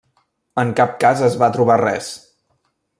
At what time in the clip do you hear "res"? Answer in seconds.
1.85-2.13